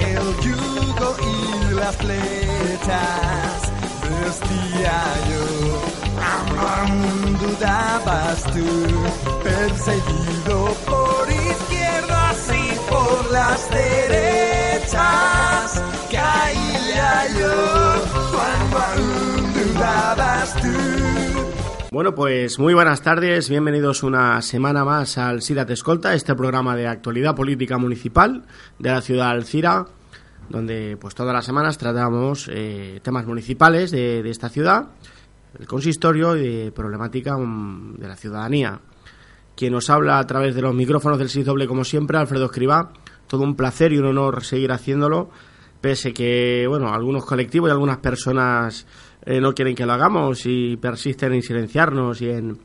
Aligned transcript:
El 0.00 0.40
yugo 0.40 1.16
y 1.20 1.74
las 1.74 1.96
flechas. 1.96 3.70
Vestía 4.02 5.02
yo, 5.28 5.44
dudabas 7.38 8.42
tú, 8.44 8.68
perseguido 9.44 10.74
por 10.86 11.30
izquierdas 11.30 12.38
y 12.48 12.90
por 12.90 13.30
las 13.30 13.70
derechas. 13.70 15.39
Bueno, 21.92 22.14
pues 22.14 22.60
muy 22.60 22.72
buenas 22.72 23.02
tardes, 23.02 23.50
bienvenidos 23.50 24.04
una 24.04 24.40
semana 24.42 24.84
más 24.84 25.18
al 25.18 25.42
SIDA 25.42 25.66
Te 25.66 25.72
Escolta, 25.72 26.14
este 26.14 26.36
programa 26.36 26.76
de 26.76 26.86
actualidad 26.86 27.34
política 27.34 27.78
municipal 27.78 28.44
de 28.78 28.90
la 28.90 29.00
ciudad 29.00 29.24
de 29.24 29.32
Alcira, 29.32 29.86
donde 30.48 30.96
pues 31.00 31.16
todas 31.16 31.34
las 31.34 31.44
semanas 31.44 31.78
tratamos 31.78 32.48
eh, 32.48 33.00
temas 33.02 33.26
municipales 33.26 33.90
de, 33.90 34.20
esta 34.30 34.48
ciudad, 34.48 34.90
el 35.58 35.66
consistorio 35.66 36.36
y 36.36 36.46
de 36.46 36.70
problemática 36.70 37.36
um, 37.36 37.96
de 37.96 38.06
la 38.06 38.14
ciudadanía. 38.14 38.78
Quien 39.56 39.72
nos 39.72 39.90
habla 39.90 40.20
a 40.20 40.26
través 40.28 40.54
de 40.54 40.62
los 40.62 40.72
micrófonos 40.72 41.18
del 41.18 41.28
SIDOble, 41.28 41.66
como 41.66 41.82
siempre, 41.82 42.18
Alfredo 42.18 42.44
Escribá, 42.44 42.92
todo 43.26 43.42
un 43.42 43.56
placer 43.56 43.92
y 43.92 43.98
un 43.98 44.06
honor 44.06 44.44
seguir 44.44 44.70
haciéndolo, 44.70 45.30
pese 45.80 46.14
que, 46.14 46.66
bueno, 46.68 46.94
algunos 46.94 47.24
colectivos 47.24 47.68
y 47.68 47.72
algunas 47.72 47.98
personas 47.98 48.86
eh, 49.24 49.40
no 49.40 49.52
quieren 49.52 49.74
que 49.74 49.86
lo 49.86 49.92
hagamos 49.92 50.46
y 50.46 50.76
persisten 50.76 51.32
en 51.32 51.42
silenciarnos 51.42 52.20
y 52.22 52.30
en 52.30 52.58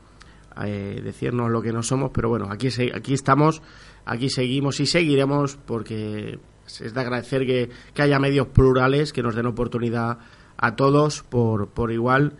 eh, 0.64 1.00
decirnos 1.04 1.50
lo 1.50 1.60
que 1.60 1.72
no 1.72 1.82
somos, 1.82 2.10
pero 2.14 2.28
bueno, 2.28 2.48
aquí, 2.50 2.68
aquí 2.94 3.12
estamos, 3.12 3.60
aquí 4.06 4.30
seguimos 4.30 4.80
y 4.80 4.86
seguiremos 4.86 5.56
porque 5.56 6.38
es 6.66 6.94
de 6.94 7.00
agradecer 7.00 7.46
que, 7.46 7.68
que, 7.92 8.02
haya 8.02 8.18
medios 8.18 8.48
plurales 8.48 9.12
que 9.12 9.22
nos 9.22 9.34
den 9.34 9.46
oportunidad 9.46 10.18
a 10.56 10.74
todos 10.74 11.22
por, 11.22 11.68
por 11.68 11.92
igual 11.92 12.38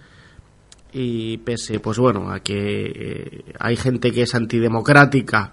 y 0.93 1.37
pese, 1.39 1.79
pues 1.79 1.99
bueno, 1.99 2.31
a 2.31 2.41
que 2.41 2.87
eh, 2.87 3.45
hay 3.59 3.77
gente 3.77 4.11
que 4.13 4.23
es 4.23 4.35
antidemocrática 4.35 5.53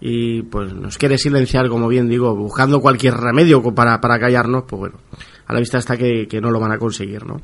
y 0.00 0.42
pues 0.42 0.72
nos 0.72 0.96
quiere 0.98 1.18
silenciar, 1.18 1.68
como 1.68 1.88
bien 1.88 2.08
digo, 2.08 2.32
buscando 2.36 2.80
cualquier 2.80 3.14
remedio 3.14 3.60
para, 3.74 4.00
para 4.00 4.20
callarnos, 4.20 4.62
pues 4.68 4.78
bueno, 4.78 4.98
a 5.48 5.52
la 5.52 5.58
vista 5.58 5.78
está 5.78 5.96
que, 5.96 6.28
que 6.28 6.40
no 6.40 6.52
lo 6.52 6.60
van 6.60 6.70
a 6.70 6.78
conseguir, 6.78 7.26
¿no? 7.26 7.40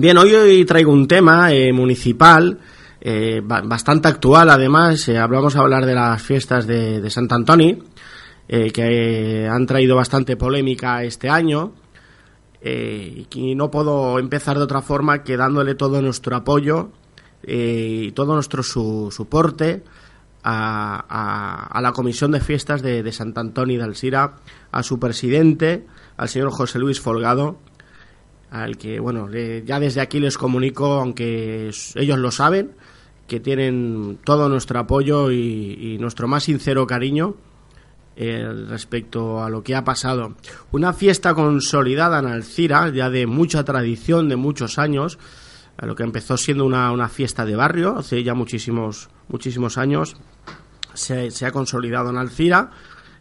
Bien, 0.00 0.16
hoy, 0.16 0.32
hoy 0.32 0.64
traigo 0.64 0.92
un 0.92 1.08
tema 1.08 1.52
eh, 1.52 1.72
municipal 1.72 2.60
eh, 3.00 3.42
bastante 3.42 4.06
actual, 4.06 4.48
además. 4.48 5.08
Eh, 5.08 5.18
hablamos 5.18 5.56
a 5.56 5.58
hablar 5.58 5.86
de 5.86 5.94
las 5.96 6.22
fiestas 6.22 6.68
de, 6.68 7.10
Sant 7.10 7.32
Antoni, 7.32 7.82
que 8.46 9.48
han 9.50 9.66
traído 9.66 9.96
bastante 9.96 10.36
polémica 10.36 11.02
este 11.02 11.28
año. 11.28 11.72
y 12.62 13.54
no 13.56 13.72
puedo 13.72 14.20
empezar 14.20 14.56
de 14.56 14.62
otra 14.62 14.82
forma 14.82 15.24
que 15.24 15.36
dándole 15.36 15.74
todo 15.74 16.00
nuestro 16.00 16.36
apoyo 16.36 16.90
y 17.44 18.12
todo 18.12 18.34
nuestro 18.34 18.62
su, 18.62 19.10
soporte 19.10 19.82
a, 20.44 21.80
la 21.82 21.90
Comisión 21.90 22.30
de 22.30 22.38
Fiestas 22.38 22.82
de, 22.82 23.02
de 23.02 23.10
Sant 23.10 23.36
Antoni 23.36 23.76
de 23.76 23.82
Alcira, 23.82 24.36
a 24.70 24.84
su 24.84 25.00
presidente, 25.00 25.86
al 26.16 26.28
señor 26.28 26.52
José 26.52 26.78
Luis 26.78 27.00
Folgado, 27.00 27.58
al 28.50 28.78
que, 28.78 29.00
bueno, 29.00 29.28
ya 29.64 29.80
desde 29.80 30.00
aquí 30.00 30.20
les 30.20 30.38
comunico, 30.38 30.94
aunque 30.94 31.70
ellos 31.94 32.18
lo 32.18 32.30
saben, 32.30 32.72
que 33.26 33.40
tienen 33.40 34.18
todo 34.24 34.48
nuestro 34.48 34.78
apoyo 34.78 35.30
y, 35.30 35.94
y 35.94 35.98
nuestro 35.98 36.28
más 36.28 36.44
sincero 36.44 36.86
cariño 36.86 37.36
eh, 38.20 38.52
respecto 38.68 39.44
a 39.44 39.48
lo 39.48 39.62
que 39.62 39.76
ha 39.76 39.84
pasado. 39.84 40.34
Una 40.72 40.92
fiesta 40.92 41.34
consolidada 41.34 42.18
en 42.18 42.26
Alcira, 42.26 42.88
ya 42.88 43.10
de 43.10 43.28
mucha 43.28 43.62
tradición, 43.62 44.28
de 44.28 44.34
muchos 44.34 44.76
años, 44.80 45.20
a 45.76 45.86
lo 45.86 45.94
que 45.94 46.02
empezó 46.02 46.36
siendo 46.36 46.64
una, 46.64 46.90
una, 46.90 47.08
fiesta 47.08 47.44
de 47.44 47.54
barrio, 47.54 47.96
hace 47.96 48.24
ya 48.24 48.34
muchísimos, 48.34 49.08
muchísimos 49.28 49.78
años, 49.78 50.16
se, 50.94 51.30
se 51.30 51.46
ha 51.46 51.52
consolidado 51.52 52.10
en 52.10 52.16
Alcira. 52.16 52.72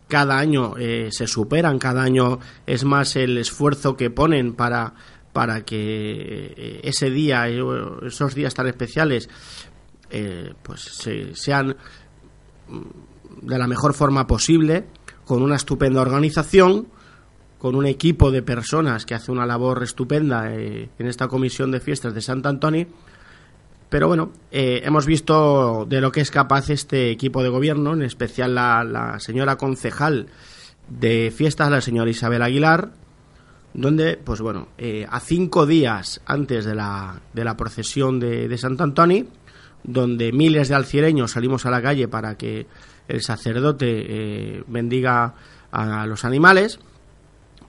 Cada 0.07 0.39
año 0.39 0.73
eh, 0.79 1.09
se 1.11 1.27
superan, 1.27 1.77
cada 1.77 2.01
año 2.01 2.39
es 2.65 2.83
más 2.83 3.15
el 3.17 3.37
esfuerzo 3.37 3.95
que 3.97 4.09
ponen 4.09 4.53
para 4.53 4.95
para 5.37 5.63
que 5.63 6.79
ese 6.81 7.11
día, 7.11 7.47
esos 7.47 8.33
días 8.33 8.55
tan 8.55 8.65
especiales, 8.65 9.29
eh, 10.09 10.51
pues 10.63 10.81
se, 10.81 11.35
sean 11.35 11.77
de 13.43 13.57
la 13.59 13.67
mejor 13.67 13.93
forma 13.93 14.25
posible, 14.25 14.87
con 15.25 15.43
una 15.43 15.55
estupenda 15.55 16.01
organización, 16.01 16.87
con 17.59 17.75
un 17.75 17.85
equipo 17.85 18.31
de 18.31 18.41
personas 18.41 19.05
que 19.05 19.13
hace 19.13 19.31
una 19.31 19.45
labor 19.45 19.83
estupenda 19.83 20.51
eh, 20.55 20.89
en 20.97 21.05
esta 21.05 21.27
comisión 21.27 21.69
de 21.69 21.81
fiestas 21.81 22.15
de 22.15 22.21
Sant 22.21 22.43
Antoni. 22.43 22.87
Pero 23.89 24.07
bueno, 24.07 24.31
eh, 24.49 24.81
hemos 24.85 25.05
visto 25.05 25.85
de 25.87 26.01
lo 26.01 26.11
que 26.11 26.21
es 26.21 26.31
capaz 26.31 26.71
este 26.71 27.11
equipo 27.11 27.43
de 27.43 27.49
gobierno, 27.49 27.93
en 27.93 28.01
especial 28.01 28.55
la 28.55 29.17
señora 29.19 29.55
concejal 29.55 30.29
de 30.89 31.31
fiestas, 31.31 31.69
la 31.69 31.81
señora 31.81 32.09
Isabel 32.09 32.41
Aguilar, 32.41 32.89
donde, 33.77 34.17
pues 34.17 34.41
bueno, 34.41 34.69
eh, 34.77 35.05
a 35.09 35.19
cinco 35.19 35.67
días 35.67 36.19
antes 36.25 36.65
de 36.65 36.73
la, 36.73 37.21
de 37.33 37.45
la 37.45 37.55
procesión 37.55 38.19
de, 38.19 38.47
de 38.47 38.57
Sant 38.57 38.81
Antoni, 38.81 39.29
donde 39.83 40.31
miles 40.31 40.67
de 40.67 40.75
alcireños 40.75 41.31
salimos 41.31 41.65
a 41.65 41.69
la 41.69 41.81
calle 41.81 42.07
para 42.07 42.35
que 42.35 42.65
el 43.07 43.21
sacerdote 43.21 43.85
eh, 43.87 44.63
bendiga 44.67 45.35
a 45.71 46.07
los 46.07 46.25
animales, 46.25 46.79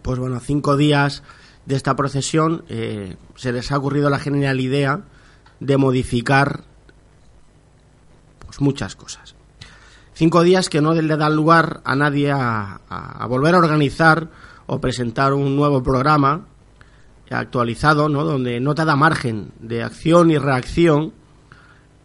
pues 0.01 0.19
bueno, 0.19 0.37
a 0.37 0.41
cinco 0.41 0.79
días 0.79 1.23
de 1.67 1.77
esta 1.77 1.95
procesión 1.95 2.65
eh, 2.71 3.17
se 3.37 3.53
les 3.53 3.71
ha 3.71 3.77
ocurrido 3.77 4.09
la 4.09 4.19
genial 4.19 4.61
idea 4.61 5.03
de 5.61 5.77
modificar 5.77 6.65
pues 8.47 8.63
muchas 8.63 8.97
cosas. 8.97 9.35
Cinco 10.15 10.43
días 10.43 10.71
que 10.71 10.81
no 10.81 10.95
le 10.95 11.17
dan 11.17 11.37
lugar 11.37 11.83
a 11.85 11.95
nadie 11.95 12.31
a, 12.33 12.81
a 12.89 13.27
volver 13.27 13.55
a 13.55 13.59
organizar 13.59 14.31
o 14.69 14.81
presentar 14.81 15.33
un 15.33 15.57
nuevo 15.57 15.83
programa 15.83 16.47
actualizado, 17.31 18.09
¿no? 18.09 18.25
donde 18.25 18.61
no 18.61 18.75
te 18.75 18.85
da 18.85 18.97
margen 18.97 19.51
de 19.61 19.83
acción 19.83 20.31
y 20.31 20.39
reacción 20.39 21.13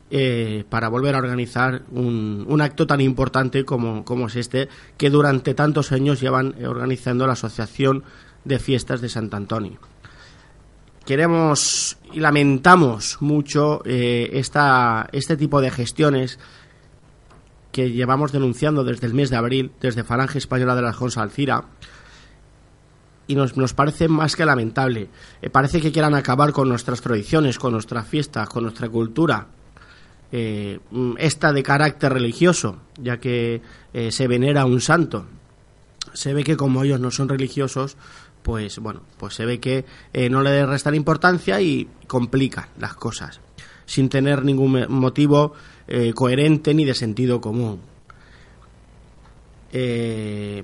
eh, 0.09 0.63
para 0.69 0.90
volver 0.90 1.16
a 1.16 1.19
organizar 1.19 1.84
un, 1.91 2.59
acto 2.62 2.88
tan 2.88 3.02
importante 3.02 3.66
como, 3.66 4.28
es 4.28 4.35
este, 4.35 4.69
que 4.97 5.09
durante 5.09 5.53
tantos 5.53 5.91
años 5.91 6.22
llevan 6.22 6.56
organizando 6.66 7.28
la 7.28 7.34
Asociación 7.34 8.03
de 8.46 8.59
Fiestas 8.59 9.02
de 9.02 9.09
Sant 9.09 9.34
Antonio. 9.34 9.79
Queremos 11.06 11.97
y 12.13 12.22
lamentamos 12.22 13.18
mucho 13.19 13.81
eh, 13.85 14.29
esta, 14.34 15.09
este 15.11 15.35
tipo 15.35 15.59
de 15.59 15.70
gestiones 15.70 16.40
que 17.73 17.91
llevamos 17.91 18.32
denunciando 18.32 18.85
desde 18.85 19.08
el 19.08 19.14
mes 19.14 19.32
de 19.32 19.35
abril, 19.35 19.72
desde 19.82 20.03
Falange 20.03 20.38
Española 20.38 20.76
de 20.76 20.84
la 20.84 20.96
Alcira, 21.17 21.66
y 23.28 23.35
nos, 23.35 23.55
nos, 23.58 23.73
parece 23.73 24.08
más 24.08 24.35
que 24.35 24.46
lamentable. 24.46 25.09
Eh, 25.41 25.49
parece 25.49 25.81
que 25.81 25.91
quieran 25.91 26.16
acabar 26.16 26.52
con 26.52 26.70
nuestras 26.70 27.02
tradiciones, 27.02 27.58
con 27.58 27.73
nuestras 27.73 28.08
fiestas, 28.08 28.49
con 28.49 28.64
nuestra 28.64 28.90
cultura. 28.90 29.47
Eh, 30.31 30.79
esta 31.17 31.53
de 31.53 31.64
carácter 31.64 32.14
religioso, 32.14 32.79
ya 32.97 33.17
que 33.17 33.61
eh, 33.93 34.11
se 34.11 34.28
venera 34.28 34.66
un 34.66 34.81
santo. 34.81 35.25
Se 36.14 36.34
ve 36.34 36.43
que 36.43 36.58
como 36.58 36.84
ellos 36.84 36.99
no 36.99 37.11
son 37.11 37.29
religiosos, 37.29 37.97
pues 38.41 38.79
bueno, 38.79 39.03
pues 39.17 39.35
se 39.35 39.46
ve 39.46 39.59
que 39.59 39.85
no 40.29 40.41
le 40.41 40.66
restan 40.66 40.96
importancia 40.96 41.61
y 41.61 41.87
complican 42.08 42.66
las 42.78 42.93
cosas, 42.93 43.40
sin 43.85 44.09
tener 44.09 44.43
ningún 44.43 44.85
motivo 44.90 45.53
coherente 46.14 46.73
ni 46.73 46.84
de 46.84 46.93
sentido 46.93 47.40
común. 47.40 47.79
Eh, 49.76 50.64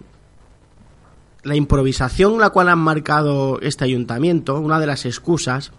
la 1.44 1.56
improvisación 1.56 2.40
la 2.40 2.50
cual 2.50 2.70
han 2.70 2.80
marcado 2.80 3.60
este 3.62 3.86
ayuntamiento, 3.86 4.60
una 4.60 4.80
de 4.80 4.88
las 4.88 5.06
excusas, 5.06 5.72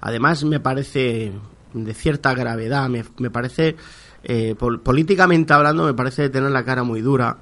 además 0.00 0.44
me 0.44 0.60
parece 0.60 1.32
de 1.74 1.94
cierta 1.94 2.34
gravedad. 2.34 2.88
Me, 2.88 3.30
parece, 3.30 3.76
eh, 4.24 4.54
políticamente 4.54 5.52
hablando, 5.52 5.84
me 5.84 5.94
parece 5.94 6.28
tener 6.30 6.50
la 6.50 6.64
cara 6.64 6.82
muy 6.82 7.00
dura 7.00 7.38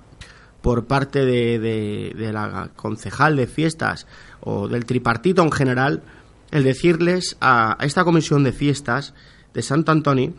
por 0.62 0.86
parte 0.86 1.24
de, 1.24 2.30
la 2.32 2.70
concejal 2.74 3.36
de 3.36 3.46
fiestas 3.46 4.06
o 4.40 4.68
del 4.68 4.84
tripartito 4.84 5.42
en 5.42 5.52
general, 5.52 6.02
el 6.50 6.64
decirles 6.64 7.36
a, 7.40 7.76
esta 7.80 8.04
comisión 8.04 8.42
de 8.42 8.52
fiestas 8.52 9.14
de 9.54 9.62
Santo 9.62 9.92
Antonio 9.92 10.34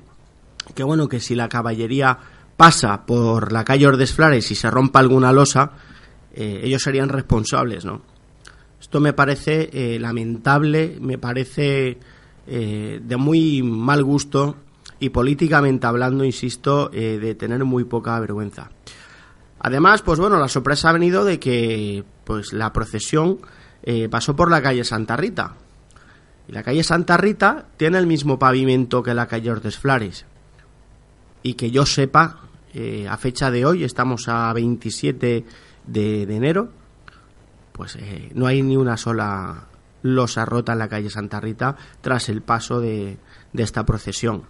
que 0.75 0.83
bueno, 0.83 1.07
que 1.07 1.19
si 1.19 1.33
la 1.33 1.47
caballería 1.47 2.17
pasa 2.57 3.05
por 3.05 3.51
la 3.51 3.63
calle 3.63 3.87
Ordesflares 3.87 4.51
y 4.51 4.55
se 4.55 4.69
rompa 4.69 4.99
alguna 4.99 5.31
losa, 5.31 5.71
eh, 6.39 6.61
ellos 6.65 6.83
serían 6.83 7.09
responsables, 7.09 7.83
¿no? 7.83 8.03
Esto 8.79 8.99
me 8.99 9.11
parece 9.11 9.71
eh, 9.73 9.99
lamentable, 9.99 10.99
me 11.01 11.17
parece 11.17 11.97
eh, 12.45 13.01
de 13.03 13.17
muy 13.17 13.63
mal 13.63 14.03
gusto 14.03 14.55
y 14.99 15.09
políticamente 15.09 15.87
hablando, 15.87 16.23
insisto, 16.23 16.89
de 16.89 17.35
tener 17.35 17.65
muy 17.65 17.85
poca 17.85 18.19
vergüenza. 18.19 18.69
Además, 19.59 20.03
pues 20.03 20.19
bueno, 20.19 20.37
la 20.37 20.47
sorpresa 20.47 20.89
ha 20.89 20.93
venido 20.93 21.25
de 21.25 21.39
que 21.39 22.03
pues 22.23 22.53
la 22.53 22.73
procesión 22.73 23.39
pasó 24.09 24.35
por 24.35 24.49
la 24.49 24.61
calle 24.61 24.83
Santa 24.83 25.15
Rita. 25.15 25.53
Y 26.47 26.51
la 26.51 26.63
calle 26.63 26.83
Santa 26.83 27.15
Rita 27.17 27.67
tiene 27.77 27.99
el 27.99 28.07
mismo 28.07 28.39
pavimento 28.39 29.03
que 29.03 29.13
la 29.13 29.27
calle 29.27 29.51
Ordesflares. 29.51 30.25
Y 31.43 31.53
que 31.53 31.69
yo 31.69 31.85
sepa, 31.85 32.39
a 33.07 33.17
fecha 33.17 33.51
de 33.51 33.67
hoy, 33.67 33.83
estamos 33.83 34.27
a 34.27 34.51
27 34.53 35.45
de, 35.87 36.23
enero, 36.23 36.69
pues 37.71 37.95
eh, 37.95 38.31
no 38.35 38.45
hay 38.47 38.61
ni 38.61 38.77
una 38.77 38.97
sola 38.97 39.67
losa 40.03 40.45
rota 40.45 40.73
en 40.73 40.79
la 40.79 40.87
calle 40.87 41.09
Santa 41.09 41.39
Rita 41.39 41.75
tras 42.01 42.29
el 42.29 42.41
paso 42.41 42.79
de, 42.79 43.17
esta 43.53 43.85
procesión. 43.85 44.43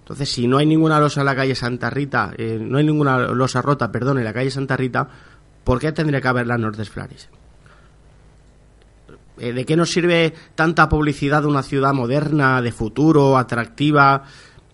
Entonces, 0.00 0.30
si 0.30 0.46
no 0.46 0.56
hay 0.56 0.66
ninguna 0.66 1.00
losa 1.00 1.20
en 1.20 1.26
la 1.26 1.36
calle 1.36 1.54
Santa 1.54 1.90
Rita, 1.90 2.32
eh, 2.38 2.58
no 2.60 2.78
hay 2.78 2.84
ninguna 2.84 3.18
losa 3.18 3.60
rota, 3.60 3.92
perdón, 3.92 4.18
en 4.18 4.24
la 4.24 4.32
calle 4.32 4.50
Santa 4.50 4.76
Rita, 4.76 5.06
¿por 5.64 5.78
qué 5.78 5.92
tendría 5.92 6.20
que 6.20 6.28
haber 6.28 6.46
la 6.46 6.56
Nordes 6.56 6.88
Flares? 6.88 7.28
Eh, 9.38 9.52
¿De 9.52 9.64
qué 9.64 9.76
nos 9.76 9.90
sirve 9.90 10.32
tanta 10.54 10.88
publicidad 10.88 11.42
de 11.42 11.48
una 11.48 11.62
ciudad 11.62 11.92
moderna, 11.92 12.62
de 12.62 12.72
futuro, 12.72 13.36
atractiva? 13.36 14.24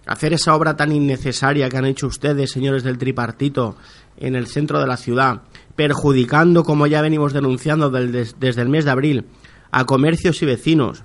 Hacer 0.07 0.35
esa 0.35 0.55
obra 0.55 0.77
tan 0.77 0.93
innecesaria 0.93 1.69
que 1.69 1.79
han 1.79 1.87
hecho 1.87 2.07
ustedes, 2.07 2.51
señores 2.51 2.83
del 2.83 2.99
tripartito, 2.99 3.77
en 4.17 4.37
el 4.37 4.47
centro 4.47 4.81
de 4.81 4.87
la 4.87 4.97
ciudad, 4.97 5.43
perjudicando, 5.77 6.65
como 6.65 6.87
ya 6.87 7.03
venimos 7.03 7.33
denunciando 7.33 7.91
desde 7.91 8.63
el 8.63 8.69
mes 8.69 8.85
de 8.85 8.91
abril, 8.91 9.27
a 9.71 9.85
comercios 9.87 10.41
y 10.43 10.47
vecinos, 10.47 11.03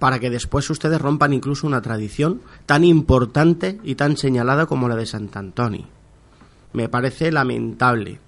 para 0.00 0.18
que 0.18 0.30
después 0.30 0.68
ustedes 0.70 1.00
rompan 1.00 1.32
incluso 1.32 1.66
una 1.66 1.82
tradición 1.82 2.40
tan 2.66 2.84
importante 2.84 3.78
y 3.84 3.94
tan 3.94 4.16
señalada 4.16 4.66
como 4.66 4.88
la 4.88 4.96
de 4.96 5.06
Sant 5.06 5.36
Antoni. 5.36 5.86
Me 6.72 6.88
parece 6.88 7.30
lamentable. 7.30 8.18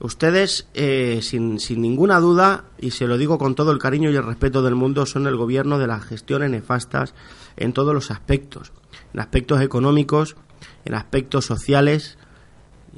Ustedes, 0.00 0.68
eh, 0.74 1.18
sin, 1.22 1.58
sin 1.58 1.82
ninguna 1.82 2.20
duda, 2.20 2.66
y 2.78 2.92
se 2.92 3.08
lo 3.08 3.18
digo 3.18 3.36
con 3.36 3.56
todo 3.56 3.72
el 3.72 3.80
cariño 3.80 4.10
y 4.10 4.16
el 4.16 4.24
respeto 4.24 4.62
del 4.62 4.76
mundo, 4.76 5.04
son 5.06 5.26
el 5.26 5.36
gobierno 5.36 5.78
de 5.78 5.88
las 5.88 6.04
gestiones 6.04 6.50
nefastas 6.50 7.14
en 7.56 7.72
todos 7.72 7.92
los 7.92 8.12
aspectos, 8.12 8.72
en 9.12 9.18
aspectos 9.18 9.60
económicos, 9.60 10.36
en 10.84 10.94
aspectos 10.94 11.46
sociales, 11.46 12.16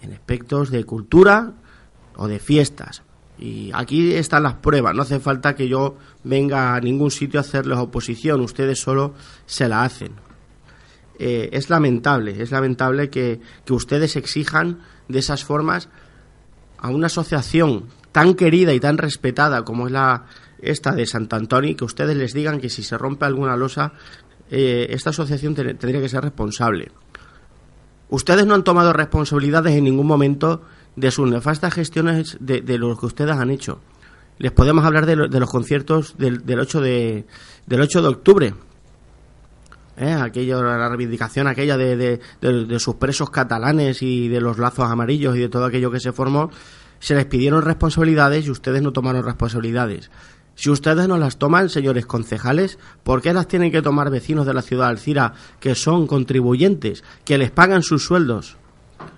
en 0.03 0.13
aspectos 0.13 0.71
de 0.71 0.85
cultura 0.85 1.53
o 2.17 2.29
de 2.29 2.39
fiestas. 2.39 3.03
Y 3.39 3.71
aquí 3.73 4.13
están 4.13 4.43
las 4.43 4.55
pruebas, 4.55 4.95
no 4.95 5.03
hace 5.03 5.19
falta 5.19 5.55
que 5.55 5.69
yo 5.69 5.97
venga 6.25 6.75
a 6.75 6.81
ningún 6.81 7.11
sitio 7.11 7.41
a 7.41 7.43
hacerles 7.43 7.79
oposición, 7.79 8.41
ustedes 8.41 8.79
solo 8.79 9.15
se 9.47 9.69
la 9.69 9.83
hacen. 9.83 10.13
Eh, 11.19 11.51
es 11.53 11.71
lamentable, 11.71 12.43
es 12.43 12.51
lamentable 12.51 13.09
que, 13.09 13.41
que 13.65 13.73
ustedes 13.73 14.17
exijan 14.17 14.81
de 15.09 15.19
esas 15.19 15.45
formas 15.45 15.89
a 16.79 16.89
una 16.89 17.07
asociación 17.07 17.87
tan 18.13 18.35
querida 18.35 18.73
y 18.75 18.81
tan 18.81 18.99
respetada 18.99 19.65
como 19.65 19.87
es 19.87 19.93
la 19.93 20.27
esta 20.63 20.93
de 20.93 21.07
Sant 21.07 21.33
Antoni, 21.33 21.75
que 21.75 21.85
ustedes 21.85 22.17
les 22.17 22.35
digan 22.35 22.61
que 22.61 22.69
si 22.69 22.83
se 22.83 22.99
rompe 22.99 23.25
alguna 23.25 23.57
losa, 23.57 23.93
eh, 24.51 24.89
esta 24.91 25.11
asociación 25.11 25.55
tendría 25.55 26.01
que 26.01 26.09
ser 26.09 26.23
responsable. 26.23 26.91
Ustedes 28.11 28.45
no 28.45 28.55
han 28.55 28.65
tomado 28.65 28.93
responsabilidades 28.93 29.77
en 29.77 29.85
ningún 29.85 30.07
momento 30.07 30.63
de 30.97 31.11
sus 31.13 31.31
nefastas 31.31 31.73
gestiones 31.73 32.37
de, 32.41 32.61
lo 32.77 32.97
que 32.97 33.07
ustedes 33.07 33.37
han 33.37 33.51
hecho. 33.51 33.81
Les 34.39 34.51
podemos 34.53 34.85
hablar 34.85 35.07
de, 35.07 35.17
los 35.17 35.51
conciertos 35.51 36.17
del, 36.19 36.45
del, 36.45 36.59
8 36.59 36.81
de, 36.81 37.27
del 37.67 37.81
8 37.81 38.03
de 38.03 38.09
octubre. 38.09 38.55
¿Eh? 39.97 40.13
Aquello, 40.13 40.63
la 40.63 40.89
reivindicación 40.89 41.47
aquella 41.47 41.77
de, 41.77 42.21
de, 42.41 42.79
sus 42.81 42.97
presos 42.97 43.31
catalanes 43.31 44.03
y 44.03 44.29
de 44.29 44.41
los 44.41 44.59
lazos 44.59 44.91
amarillos 44.91 45.37
y 45.37 45.41
de 45.41 45.49
todo 45.49 45.67
aquello 45.67 45.91
que 45.91 46.01
se 46.01 46.13
formó, 46.13 46.51
se 46.99 47.15
les 47.15 47.27
pidieron 47.27 47.63
responsabilidades 47.63 48.47
y 48.47 48.51
ustedes 48.51 48.83
no 48.83 48.93
tomaron 48.93 49.25
responsabilidades. 49.25 50.11
Si 50.61 50.69
ustedes 50.69 51.09
no 51.09 51.17
las 51.17 51.39
toman, 51.39 51.71
señores 51.71 52.05
concejales, 52.05 52.79
¿por 53.03 53.23
qué 53.23 53.33
las 53.33 53.49
tienen 53.49 53.73
que 53.73 53.81
tomar 53.81 54.11
vecinos 54.11 54.45
de 54.45 54.53
la 54.53 54.61
ciudad 54.61 54.85
de 54.85 54.91
Alcira 54.91 55.33
que 55.59 55.75
son 55.75 56.07
contribuyentes, 56.07 57.03
que 57.25 57.39
les 57.39 57.51
pagan 57.51 57.83
sus 57.83 58.05
sueldos? 58.05 58.59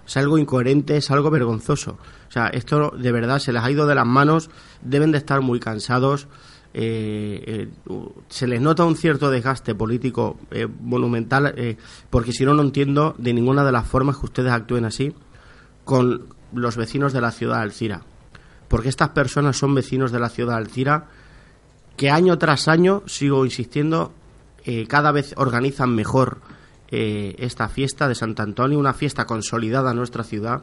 Es 0.07 0.17
algo 0.17 0.39
incoherente, 0.39 0.97
es 0.97 1.11
algo 1.11 1.31
vergonzoso. 1.31 1.99
O 2.29 2.31
sea, 2.31 2.47
esto 2.47 2.93
de 2.97 3.11
verdad 3.11 3.41
se 3.41 3.53
les 3.53 3.61
ha 3.61 3.69
ido 3.73 3.89
de 3.89 3.97
las 3.97 4.07
manos, 4.07 4.51
deben 4.83 5.11
de 5.11 5.19
estar 5.19 5.41
muy 5.41 5.59
cansados. 5.59 6.29
Eh, 6.75 7.43
eh, 7.45 7.69
se 8.29 8.47
les 8.47 8.61
nota 8.61 8.85
un 8.85 8.95
cierto 8.95 9.29
desgaste 9.29 9.75
político 9.75 10.39
eh, 10.53 10.69
monumental, 10.69 11.77
porque 12.09 12.33
si 12.33 12.45
no, 12.45 12.55
no 12.55 12.63
entiendo 12.63 13.17
de 13.19 13.33
ninguna 13.33 13.65
de 13.65 13.73
las 13.73 13.89
formas 13.89 14.17
que 14.17 14.27
ustedes 14.27 14.53
actúen 14.53 14.85
así 14.85 15.13
con 15.85 16.27
los 16.53 16.77
vecinos 16.77 17.13
de 17.13 17.21
la 17.21 17.33
ciudad 17.33 17.57
de 17.57 17.63
Alcira. 17.63 18.03
Porque 18.69 18.91
estas 18.91 19.09
personas 19.09 19.57
son 19.57 19.75
vecinos 19.75 20.13
de 20.13 20.21
la 20.21 20.29
ciudad 20.29 20.53
de 20.53 20.59
Alcira 20.59 21.09
que 21.97 22.11
año 22.11 22.39
tras 22.39 22.69
año, 22.69 23.03
sigo 23.07 23.45
insistiendo, 23.45 24.13
eh, 24.65 24.87
cada 24.87 25.13
vez 25.13 25.35
organizan 25.37 25.95
mejor 25.95 26.41
eh, 26.89 27.35
esta 27.39 27.69
fiesta 27.69 28.09
de 28.09 28.15
Sant 28.15 28.39
Antonio, 28.41 28.79
una 28.79 28.95
fiesta 28.95 29.27
consolidada 29.27 29.91
en 29.91 29.97
nuestra 29.97 30.25
ciudad, 30.25 30.63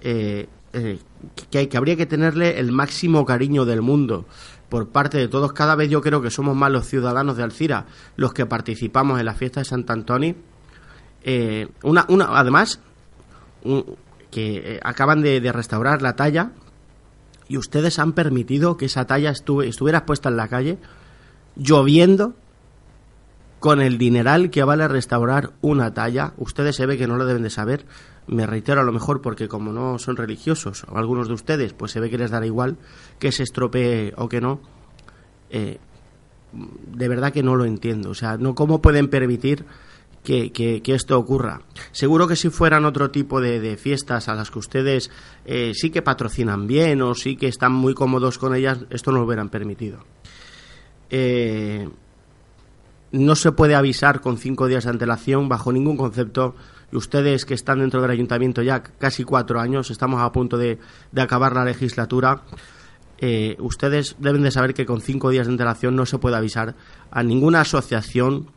eh, 0.00 0.48
que, 1.50 1.68
que 1.68 1.76
habría 1.76 1.96
que 1.96 2.06
tenerle 2.06 2.60
el 2.60 2.70
máximo 2.70 3.24
cariño 3.24 3.64
del 3.64 3.82
mundo 3.82 4.26
por 4.68 4.88
parte 4.90 5.18
de 5.18 5.26
todos. 5.26 5.52
Cada 5.52 5.74
vez 5.74 5.90
yo 5.90 6.00
creo 6.00 6.22
que 6.22 6.30
somos 6.30 6.54
más 6.54 6.70
los 6.70 6.86
ciudadanos 6.86 7.36
de 7.36 7.42
Alcira 7.42 7.86
los 8.16 8.32
que 8.32 8.46
participamos 8.46 9.18
en 9.18 9.26
la 9.26 9.34
fiesta 9.34 9.60
de 9.60 9.64
Sant 9.64 9.90
Antonio. 9.90 10.36
una, 11.82 12.06
una, 12.08 12.38
además, 12.38 12.80
que 14.30 14.78
acaban 14.84 15.22
de 15.22 15.52
restaurar 15.52 16.02
la 16.02 16.14
talla 16.14 16.52
y 17.48 17.56
ustedes 17.56 17.98
han 17.98 18.12
permitido 18.12 18.76
que 18.76 18.86
esa 18.86 19.06
talla 19.06 19.30
estuviera 19.30 20.06
puesta 20.06 20.28
en 20.28 20.36
la 20.36 20.48
calle, 20.48 20.78
lloviendo, 21.56 22.34
con 23.60 23.80
el 23.80 23.98
dineral 23.98 24.50
que 24.50 24.62
vale 24.62 24.86
restaurar 24.86 25.50
una 25.60 25.92
talla. 25.92 26.32
Ustedes 26.36 26.76
se 26.76 26.86
ve 26.86 26.96
que 26.96 27.08
no 27.08 27.16
lo 27.16 27.26
deben 27.26 27.42
de 27.42 27.50
saber. 27.50 27.86
Me 28.26 28.46
reitero 28.46 28.80
a 28.80 28.84
lo 28.84 28.92
mejor 28.92 29.20
porque 29.20 29.48
como 29.48 29.72
no 29.72 29.98
son 29.98 30.16
religiosos, 30.16 30.84
o 30.88 30.96
algunos 30.96 31.28
de 31.28 31.34
ustedes, 31.34 31.72
pues 31.72 31.92
se 31.92 32.00
ve 32.00 32.10
que 32.10 32.18
les 32.18 32.30
dará 32.30 32.46
igual 32.46 32.76
que 33.18 33.32
se 33.32 33.42
estropee 33.42 34.12
o 34.16 34.28
que 34.28 34.40
no. 34.40 34.60
Eh, 35.50 35.78
de 36.52 37.08
verdad 37.08 37.32
que 37.32 37.42
no 37.42 37.56
lo 37.56 37.64
entiendo. 37.64 38.10
O 38.10 38.14
sea, 38.14 38.36
no 38.36 38.54
cómo 38.54 38.80
pueden 38.80 39.08
permitir 39.08 39.64
que, 40.22 40.82
esto 40.86 41.18
ocurra. 41.18 41.62
Seguro 41.92 42.28
que 42.28 42.36
si 42.36 42.50
fueran 42.50 42.84
otro 42.84 43.10
tipo 43.10 43.40
de, 43.40 43.76
fiestas 43.76 44.28
a 44.28 44.34
las 44.34 44.50
que 44.50 44.58
ustedes 44.58 45.10
eh, 45.44 45.72
sí 45.74 45.90
que 45.90 46.02
patrocinan 46.02 46.66
bien 46.66 47.02
o 47.02 47.14
sí 47.14 47.36
que 47.36 47.48
están 47.48 47.72
muy 47.72 47.94
cómodos 47.94 48.38
con 48.38 48.54
ellas, 48.54 48.78
esto 48.90 49.10
no 49.10 49.18
lo 49.18 49.24
hubieran 49.24 49.48
permitido. 49.48 50.04
Eh, 51.10 51.88
no 53.12 53.34
se 53.34 53.52
puede 53.52 53.74
avisar 53.74 54.20
con 54.20 54.36
cinco 54.36 54.66
días 54.66 54.84
de 54.84 54.90
antelación 54.90 55.48
bajo 55.48 55.72
ningún 55.72 55.96
concepto. 55.96 56.54
Y 56.92 56.96
ustedes 56.96 57.44
que 57.44 57.54
están 57.54 57.80
dentro 57.80 58.00
del 58.00 58.10
ayuntamiento 58.10 58.62
ya 58.62 58.82
casi 58.82 59.24
cuatro 59.24 59.60
años, 59.60 59.90
estamos 59.90 60.22
a 60.22 60.32
punto 60.32 60.56
de, 60.56 60.78
acabar 61.16 61.54
la 61.54 61.64
legislatura. 61.64 62.42
Eh, 63.18 63.56
ustedes 63.58 64.16
deben 64.18 64.42
de 64.42 64.50
saber 64.50 64.74
que 64.74 64.86
con 64.86 65.00
cinco 65.00 65.30
días 65.30 65.46
de 65.46 65.52
antelación 65.52 65.96
no 65.96 66.06
se 66.06 66.18
puede 66.18 66.36
avisar 66.36 66.76
a 67.10 67.22
ninguna 67.22 67.62
asociación 67.62 68.48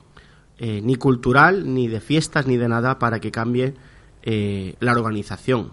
eh, 0.64 0.80
ni 0.84 0.96
cultural, 0.96 1.74
ni 1.74 1.88
de 1.88 2.00
fiestas, 2.00 2.46
ni 2.46 2.56
de 2.56 2.68
nada 2.68 3.00
para 3.00 3.20
que 3.20 3.32
cambie 3.32 3.74
eh, 4.22 4.76
la 4.80 4.92
organización. 4.92 5.72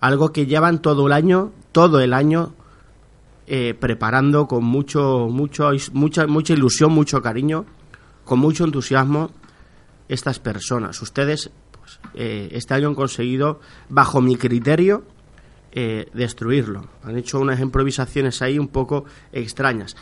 Algo 0.00 0.32
que 0.32 0.46
llevan 0.46 0.82
todo 0.82 1.06
el 1.06 1.12
año, 1.12 1.52
todo 1.70 2.00
el 2.00 2.12
año 2.12 2.52
eh, 3.46 3.74
preparando 3.78 4.48
con 4.48 4.64
mucho, 4.64 5.28
mucho, 5.30 5.70
mucha, 5.92 6.26
mucha 6.26 6.52
ilusión, 6.52 6.90
mucho 6.90 7.22
cariño, 7.22 7.64
con 8.24 8.40
mucho 8.40 8.64
entusiasmo 8.64 9.30
estas 10.08 10.40
personas. 10.40 11.00
Ustedes 11.00 11.52
pues, 11.70 12.00
este 12.14 12.74
año 12.74 12.88
han 12.88 12.96
conseguido, 12.96 13.60
bajo 13.88 14.20
mi 14.20 14.34
criterio, 14.34 15.04
destruirlo. 16.12 16.88
Han 17.04 17.16
hecho 17.18 17.38
unas 17.38 17.60
improvisaciones 17.60 18.42
ahí 18.42 18.58
un 18.58 18.66
poco 18.66 19.04
extrañas. 19.30 19.94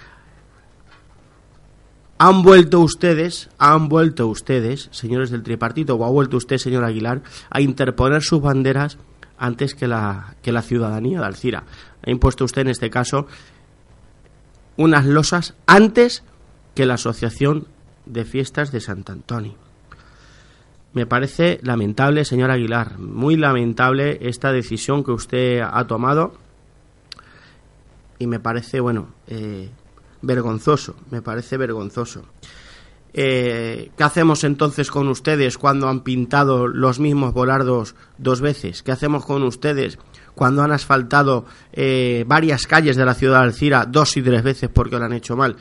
Han 2.18 2.42
vuelto 2.42 2.80
ustedes, 2.80 3.50
han 3.58 3.88
vuelto 3.88 4.26
ustedes, 4.28 4.88
señores 4.90 5.30
del 5.30 5.42
tripartito, 5.42 5.96
o 5.96 6.04
ha 6.04 6.10
vuelto 6.10 6.36
usted, 6.36 6.58
señor 6.58 6.84
Aguilar, 6.84 7.22
a 7.50 7.60
interponer 7.60 8.22
sus 8.22 8.40
banderas 8.40 8.98
antes 9.38 9.74
que 9.74 9.86
la, 9.86 10.34
que 10.42 10.52
la 10.52 10.62
ciudadanía 10.62 11.20
de 11.20 11.26
Alcira. 11.26 11.64
Ha 12.02 12.10
impuesto 12.10 12.44
usted 12.44 12.62
en 12.62 12.68
este 12.68 12.90
caso 12.90 13.26
unas 14.76 15.06
losas 15.06 15.54
antes 15.66 16.22
que 16.74 16.86
la 16.86 16.94
Asociación 16.94 17.66
de 18.06 18.24
Fiestas 18.24 18.72
de 18.72 18.80
Sant 18.80 19.08
Antoni. 19.10 19.56
Me 20.92 21.06
parece 21.06 21.58
lamentable, 21.62 22.24
señor 22.24 22.50
Aguilar, 22.50 22.98
muy 22.98 23.36
lamentable 23.36 24.18
esta 24.22 24.52
decisión 24.52 25.04
que 25.04 25.12
usted 25.12 25.60
ha 25.60 25.86
tomado 25.86 26.34
y 28.18 28.26
me 28.26 28.40
parece, 28.40 28.80
bueno, 28.80 29.08
eh, 29.26 29.70
vergonzoso, 30.22 30.96
me 31.10 31.22
parece 31.22 31.56
vergonzoso. 31.56 32.22
Eh, 33.18 33.92
¿Qué 33.96 34.04
hacemos 34.04 34.44
entonces 34.44 34.90
con 34.90 35.08
ustedes 35.08 35.56
cuando 35.56 35.88
han 35.88 36.00
pintado 36.00 36.66
los 36.66 37.00
mismos 37.00 37.32
volardos 37.32 37.94
dos 38.18 38.42
veces? 38.42 38.82
¿Qué 38.82 38.92
hacemos 38.92 39.24
con 39.24 39.42
ustedes 39.42 39.98
cuando 40.34 40.62
han 40.62 40.70
asfaltado 40.70 41.46
eh, 41.72 42.24
varias 42.26 42.66
calles 42.66 42.94
de 42.94 43.06
la 43.06 43.14
ciudad 43.14 43.40
de 43.40 43.46
Alcira 43.46 43.86
dos 43.86 44.18
y 44.18 44.22
tres 44.22 44.42
veces 44.42 44.68
porque 44.68 44.98
lo 44.98 45.06
han 45.06 45.14
hecho 45.14 45.34
mal? 45.34 45.56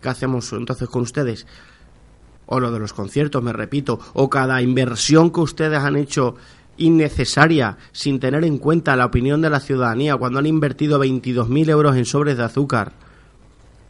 ¿Qué 0.00 0.08
hacemos 0.08 0.52
entonces 0.52 0.88
con 0.88 1.02
ustedes? 1.02 1.44
O 2.46 2.60
lo 2.60 2.70
de 2.70 2.78
los 2.78 2.92
conciertos, 2.92 3.42
me 3.42 3.52
repito, 3.52 3.98
o 4.12 4.30
cada 4.30 4.62
inversión 4.62 5.32
que 5.32 5.40
ustedes 5.40 5.78
han 5.80 5.96
hecho 5.96 6.36
innecesaria 6.76 7.78
sin 7.90 8.20
tener 8.20 8.44
en 8.44 8.58
cuenta 8.58 8.94
la 8.94 9.06
opinión 9.06 9.42
de 9.42 9.50
la 9.50 9.58
ciudadanía 9.58 10.16
cuando 10.16 10.38
han 10.38 10.46
invertido 10.46 11.02
22.000 11.04 11.68
euros 11.68 11.96
en 11.96 12.04
sobres 12.04 12.36
de 12.36 12.44
azúcar 12.44 13.09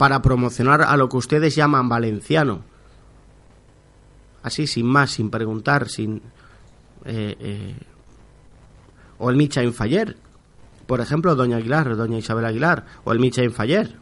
para 0.00 0.22
promocionar 0.22 0.80
a 0.80 0.96
lo 0.96 1.10
que 1.10 1.18
ustedes 1.18 1.54
llaman 1.54 1.90
valenciano. 1.90 2.62
Así, 4.42 4.66
sin 4.66 4.86
más, 4.86 5.10
sin 5.10 5.28
preguntar, 5.28 5.90
sin... 5.90 6.22
Eh, 7.04 7.36
eh, 7.38 7.74
o 9.18 9.28
el 9.28 9.36
Micha 9.36 9.62
Infaller, 9.62 10.16
por 10.86 11.02
ejemplo, 11.02 11.34
doña 11.34 11.58
Aguilar, 11.58 11.96
doña 11.96 12.16
Isabel 12.16 12.46
Aguilar, 12.46 12.86
o 13.04 13.12
el 13.12 13.18
Micha 13.18 13.44
Infaller, 13.44 13.96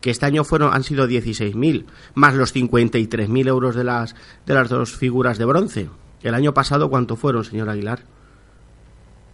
que 0.00 0.10
este 0.10 0.26
año 0.26 0.44
fueron, 0.44 0.72
han 0.72 0.84
sido 0.84 1.08
16.000, 1.08 1.86
más 2.14 2.36
los 2.36 2.54
53.000 2.54 3.48
euros 3.48 3.74
de 3.74 3.82
las, 3.82 4.14
de 4.46 4.54
las 4.54 4.68
dos 4.68 4.94
figuras 4.94 5.38
de 5.38 5.44
bronce. 5.44 5.90
El 6.22 6.36
año 6.36 6.54
pasado, 6.54 6.88
¿cuánto 6.88 7.16
fueron, 7.16 7.44
señor 7.44 7.68
Aguilar? 7.68 8.04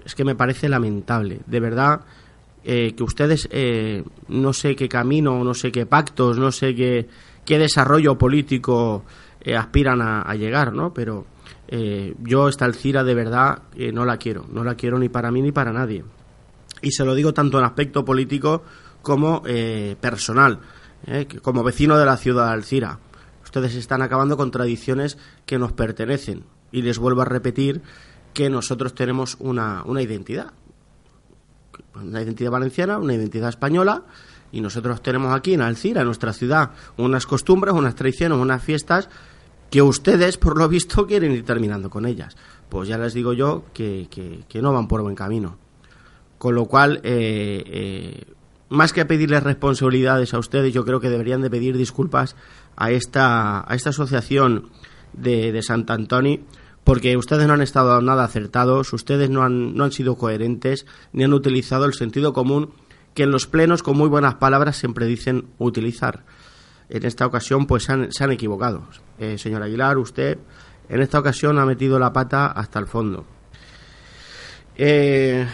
Es 0.07 0.15
que 0.15 0.25
me 0.25 0.35
parece 0.35 0.71
lamentable, 0.71 1.41
de 1.47 1.61
verdad, 1.61 2.01
eh, 2.69 2.97
que 2.97 3.05
ustedes 3.05 3.49
eh, 3.53 4.03
no 4.27 4.53
sé 4.53 4.75
qué 4.75 4.89
camino, 4.89 5.45
no 5.45 5.55
sé 5.55 5.71
qué 5.71 5.87
pactos, 5.87 6.37
no 6.37 6.51
sé 6.51 6.75
qué, 6.75 7.07
qué 7.45 7.61
desarrollo 7.61 8.19
político 8.19 9.05
eh, 9.41 9.55
aspiran 9.55 10.03
a, 10.03 10.35
llegar, 10.35 10.73
¿no? 10.73 10.93
Pero 10.93 11.27
yo 11.69 12.49
esta 12.49 12.65
Alcira 12.65 13.05
de 13.05 13.15
verdad 13.15 13.63
no 13.93 14.05
la 14.05 14.17
quiero, 14.17 14.47
no 14.53 14.65
la 14.65 14.75
quiero 14.75 14.99
ni 14.99 15.09
para 15.09 15.31
mí 15.31 15.43
ni 15.43 15.53
para 15.53 15.73
nadie. 15.73 16.05
Y 16.83 16.91
se 16.91 17.05
lo 17.05 17.15
digo 17.15 17.33
tanto 17.33 17.59
en 17.61 17.65
aspecto 17.65 18.05
político 18.05 18.65
como 19.01 19.43
personal, 20.01 20.59
como 21.43 21.63
vecino 21.63 21.97
de 21.99 22.07
la 22.07 22.17
ciudad 22.17 22.47
de 22.47 22.53
Alcira. 22.53 22.99
Ustedes 23.45 23.77
están 23.77 24.03
acabando 24.03 24.37
con 24.37 24.51
tradiciones 24.51 25.19
que 25.45 25.59
nos 25.59 25.73
pertenecen. 25.73 26.45
Y 26.73 26.83
les 26.83 26.99
vuelvo 26.99 27.23
a 27.23 27.27
repetir 27.27 27.83
que 28.35 28.51
nosotros 28.51 28.95
tenemos 28.95 29.37
una, 29.39 29.83
una 29.85 30.03
identidad 30.03 30.53
una 32.03 32.23
identidad 32.23 32.51
valenciana, 32.51 32.99
una 32.99 33.15
identidad 33.15 33.49
española, 33.49 34.05
y 34.53 34.61
nosotros 34.61 35.03
tenemos 35.03 35.35
aquí 35.35 35.55
en 35.55 35.61
Alcira, 35.61 36.01
en 36.01 36.07
nuestra 36.07 36.33
ciudad, 36.33 36.71
unas 36.97 37.27
costumbres, 37.27 37.75
unas 37.75 37.95
tradiciones, 37.95 38.39
unas 38.39 38.63
fiestas 38.63 39.09
que 39.71 39.83
ustedes, 39.83 40.39
por 40.39 40.57
lo 40.57 40.69
visto, 40.69 41.07
quieren 41.07 41.33
ir 41.33 41.45
terminando 41.45 41.91
con 41.91 42.07
ellas. 42.07 42.37
Pues 42.69 42.89
ya 42.89 42.99
les 42.99 43.15
digo 43.15 43.33
yo 43.33 43.65
que, 43.73 44.09
que, 44.11 44.63
no 44.63 44.73
van 44.73 44.89
por 44.89 45.03
buen 45.03 45.15
camino. 45.15 45.59
Con 46.39 46.55
lo 46.55 46.67
cual, 46.67 47.01
eh, 47.03 47.63
eh, 47.67 48.25
más 48.69 48.93
que 48.93 49.05
pedirles 49.05 49.43
responsabilidades 49.43 50.35
a 50.35 50.39
ustedes, 50.39 50.73
yo 50.73 50.85
creo 50.85 51.01
que 51.01 51.11
deberían 51.11 51.43
de 51.43 51.51
pedir 51.51 51.77
disculpas 51.77 52.37
a 52.77 52.91
esta, 52.91 53.71
a 53.71 53.75
esta 53.75 53.91
asociación 53.91 54.71
de, 55.13 55.53
de 55.53 55.63
Sant 55.63 55.91
Antoni 55.91 56.45
porque 56.87 57.17
ustedes 57.17 57.49
no 57.49 57.55
han 57.55 57.63
estado 57.63 58.01
nada 58.01 58.23
acertados, 58.23 58.93
ustedes 58.93 59.29
no 59.29 59.43
han, 59.43 59.75
no 59.75 59.83
han 59.83 59.91
sido 59.91 60.15
coherentes, 60.15 60.87
ni 61.13 61.25
han 61.25 61.33
utilizado 61.33 61.85
el 61.85 61.95
sentido 61.95 62.33
común 62.33 62.71
que 63.13 63.25
en 63.25 63.33
los 63.33 63.49
plenos 63.49 63.83
con 63.83 63.97
muy 63.97 64.09
buenas 64.09 64.37
palabras 64.37 64.77
siempre 64.77 65.05
dicen 65.05 65.49
utilizar. 65.59 66.23
En 66.89 67.05
esta 67.05 67.27
ocasión 67.27 67.67
pues 67.67 67.83
se 67.83 68.23
han, 68.23 68.31
equivocado. 68.31 68.87
Eh, 69.19 69.37
señor 69.37 69.65
Aguilar, 69.65 69.99
usted 69.99 70.39
en 70.89 71.01
esta 71.01 71.19
ocasión 71.19 71.59
ha 71.59 71.67
metido 71.67 71.99
la 71.99 72.13
pata 72.13 72.47
hasta 72.47 72.79
el 72.79 72.87
fondo. 72.87 73.25
Eh, 74.77 75.45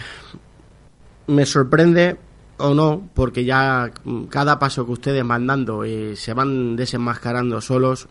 me 1.29 1.47
sorprende 1.47 2.19
o 2.59 2.75
no, 2.75 3.09
porque 3.15 3.47
ya 3.47 3.91
cada 4.29 4.59
paso 4.59 4.85
que 4.85 4.93
ustedes 4.93 5.27
van 5.27 5.47
dando 5.47 5.83
eh, 5.85 6.15
se 6.15 6.35
van 6.35 6.77
desenmascarando 6.77 7.63
solos 7.63 8.09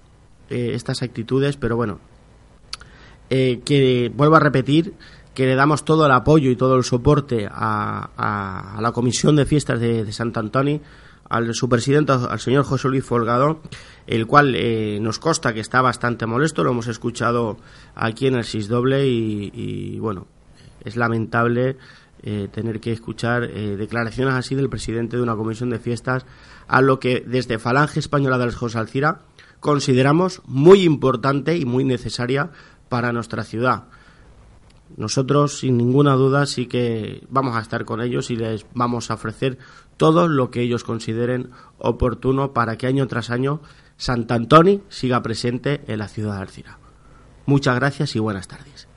estas 0.49 1.01
actitudes, 1.01 1.55
pero 1.55 1.77
bueno, 1.77 1.99
eh, 3.33 3.61
que 3.63 4.11
vuelvo 4.13 4.35
a 4.35 4.41
repetir 4.41 4.93
que 5.33 5.45
le 5.45 5.55
damos 5.55 5.85
todo 5.85 6.05
el 6.05 6.11
apoyo 6.11 6.51
y 6.51 6.57
todo 6.57 6.75
el 6.75 6.83
soporte 6.83 7.47
a, 7.49 8.75
la 8.77 8.91
Comisión 8.91 9.37
de 9.37 9.45
Fiestas 9.45 9.79
de, 9.79 10.03
de 10.03 10.13
Antoni, 10.19 10.81
al 11.29 11.55
su 11.55 11.69
presidente, 11.69 12.11
al 12.11 12.39
señor 12.41 12.65
José 12.65 12.89
Luis 12.89 13.05
Folgado, 13.05 13.61
el 14.05 14.27
cual 14.27 14.53
eh, 14.57 14.99
nos 15.01 15.17
consta 15.17 15.53
que 15.53 15.61
está 15.61 15.81
bastante 15.81 16.25
molesto, 16.25 16.61
lo 16.65 16.71
hemos 16.71 16.87
escuchado 16.87 17.55
aquí 17.95 18.27
en 18.27 18.35
el 18.35 18.43
SIS 18.43 18.67
doble 18.67 19.07
y, 19.07 19.97
bueno, 19.99 20.27
es 20.83 20.97
lamentable 20.97 21.77
eh, 22.23 22.49
tener 22.51 22.81
que 22.81 22.91
escuchar 22.91 23.47
declaraciones 23.49 24.33
así 24.33 24.55
del 24.55 24.67
presidente 24.67 25.15
de 25.15 25.23
una 25.23 25.37
comisión 25.37 25.69
de 25.69 25.79
fiestas 25.79 26.25
a 26.67 26.81
lo 26.81 26.99
que 26.99 27.23
desde 27.25 27.59
Falange 27.59 28.01
Española 28.01 28.37
de 28.37 28.51
José 28.51 28.77
Alcira 28.77 29.21
consideramos 29.61 30.41
muy 30.45 30.83
importante 30.83 31.55
y 31.55 31.63
muy 31.63 31.85
necesaria 31.85 32.49
para 32.91 33.13
nuestra 33.13 33.45
ciudad. 33.45 33.85
Nosotros, 34.97 35.59
sin 35.59 35.77
ninguna 35.77 36.15
duda, 36.15 36.45
sí 36.45 36.65
que 36.65 37.25
vamos 37.29 37.55
a 37.55 37.61
estar 37.61 37.85
con 37.85 38.01
ellos 38.01 38.29
y 38.31 38.35
les 38.35 38.65
vamos 38.73 39.09
a 39.09 39.13
ofrecer 39.13 39.57
todo 39.95 40.27
lo 40.27 40.51
que 40.51 40.61
ellos 40.61 40.83
consideren 40.83 41.51
oportuno 41.77 42.51
para 42.51 42.75
que 42.75 42.87
año 42.87 43.07
tras 43.07 43.29
año 43.29 43.61
Sant 43.95 44.29
Antoni 44.29 44.81
siga 44.89 45.23
presente 45.23 45.85
en 45.87 45.99
la 45.99 46.09
ciudad 46.09 46.35
de 46.35 46.41
Alcira. 46.41 46.79
Muchas 47.45 47.75
gracias 47.75 48.13
y 48.17 48.19
buenas 48.19 48.49
tardes. 48.49 48.90